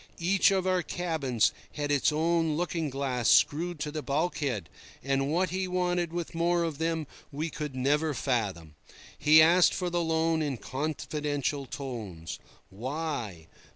[0.17, 4.67] Each of our cabins had its own looking glass screwed to the bulkhead,
[5.03, 8.73] and what he wanted with more of them we never could fathom.
[9.15, 12.39] He asked for the loan in confidential tones.
[12.71, 13.45] Why?